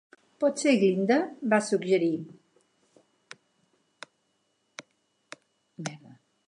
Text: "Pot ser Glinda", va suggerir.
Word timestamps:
"Pot 0.43 0.61
ser 0.61 0.71
Glinda", 0.83 1.17
va 1.51 1.59
suggerir. 1.67 2.11